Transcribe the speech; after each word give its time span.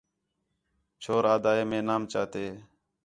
چھور 1.01 1.23
آہدا 1.33 1.51
ہِے 1.57 1.63
مئے 1.69 1.79
نام 1.87 2.01
چا 2.11 2.21
تے 2.31 2.45